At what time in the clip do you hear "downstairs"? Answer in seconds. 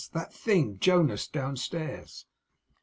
1.27-2.25